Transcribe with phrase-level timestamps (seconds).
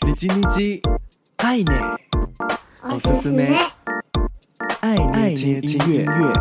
[0.00, 0.80] 你叽你叽，
[1.36, 1.98] 爱捏，
[2.82, 3.54] おすすめ，
[4.80, 4.96] 爱
[5.34, 6.32] 捏听音乐。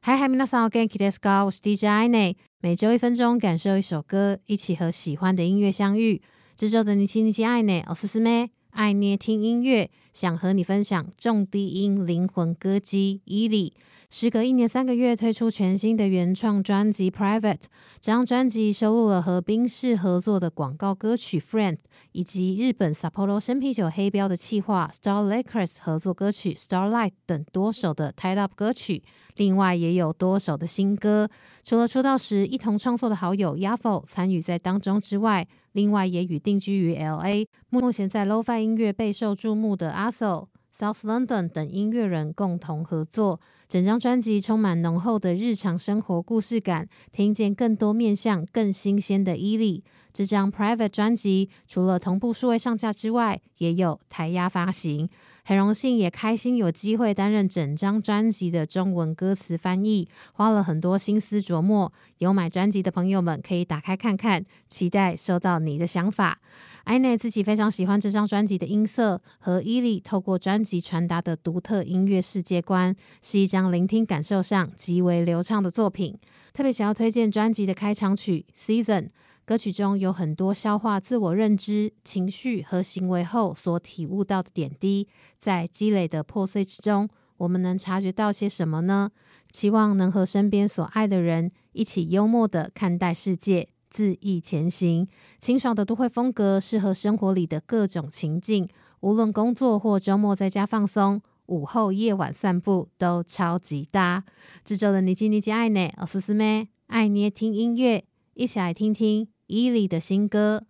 [0.00, 1.44] 嗨嗨，皆さんお元気ですか？
[1.44, 6.20] 我是 DJ 爱捏，每周一分钟，感受一首歌，一起和喜欢的音乐相遇。
[6.56, 13.73] 这周的你叽你叽，爱捏，おすすめ， 爱捏听音乐，想和你分享重低音灵魂歌姬伊利。
[14.09, 17.53] 时隔一年三个月，推出全新的原创专辑《Private》。
[18.01, 21.75] 这张专辑收录了和宾士合作的广告歌曲《Friend》，
[22.11, 29.01] 以及日本 Sapporo 生啤酒黑标的企划 Star Lakers 合作歌曲《Starlight》等多首的 Tied Up 歌曲。
[29.37, 31.29] 另外，也有多首的新歌。
[31.63, 40.47] 除了出道时一同创作的好友 Yafo 参与在当中之外，另外也与定居于 LA、目前在 Lo-Fi 音乐备受注目的 ASO、
[40.77, 43.39] South London 等音乐人共同合作。
[43.69, 49.81] 整张专辑充满浓厚的日常生活故事感，听见更多面向、更新鲜的伊利。
[50.13, 55.09] 这张 Private 专辑除了同步数位上架之外，也有台压发行。
[55.43, 61.91] 很荣幸也开心有机会担任整张专辑的中文歌词翻译，花了很多心思琢磨。
[62.19, 66.39] 有买专辑的朋友们可以打开看看，期待收到你的想法。
[66.83, 76.15] 爱捏自己非常喜欢这张专辑的音色和 ely 透过专辑传达的独特音乐世界观，是一张聆听感受上极为流畅的作品。
[76.53, 78.45] 特别想要推荐专辑的开场曲
[78.85, 79.03] 《Season》，
[79.44, 85.06] 歌曲中有很多消化自我认知、情绪和行为后所体悟到的点滴，
[85.40, 89.10] 在积累的破碎之中，我们能察觉到些什么呢？
[89.52, 93.68] 期望能和身边所爱的人一起幽默地看待世界。
[93.94, 98.68] 恣意前行，清爽的都会风格适合生活里的各种情境，
[99.00, 104.24] 无论工作或周末在家放松，午后夜晚散步都超级搭。
[104.64, 110.64] 这周的你叽你叽爱捏，おすすめ，爱捏听音乐， 一起来听听 ely 的新歌。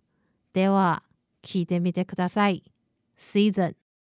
[0.53, 1.03] では、
[1.43, 2.63] 闻いてみてください。
[3.17, 3.75] Season。